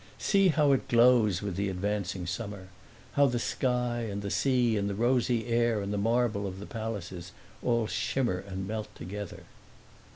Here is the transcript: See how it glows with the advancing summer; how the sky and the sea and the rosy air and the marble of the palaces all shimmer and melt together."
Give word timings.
See 0.17 0.47
how 0.47 0.71
it 0.71 0.87
glows 0.87 1.43
with 1.43 1.55
the 1.55 1.69
advancing 1.69 2.25
summer; 2.25 2.69
how 3.11 3.27
the 3.27 3.37
sky 3.37 3.99
and 4.09 4.23
the 4.23 4.31
sea 4.31 4.75
and 4.75 4.89
the 4.89 4.95
rosy 4.95 5.45
air 5.45 5.79
and 5.79 5.93
the 5.93 5.97
marble 5.99 6.47
of 6.47 6.59
the 6.59 6.65
palaces 6.65 7.33
all 7.61 7.85
shimmer 7.85 8.39
and 8.39 8.67
melt 8.67 8.87
together." 8.95 9.43